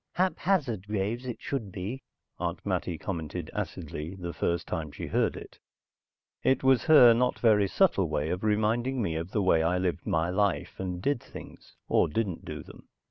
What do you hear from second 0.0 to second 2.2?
"Haphazard Graves, it should be,"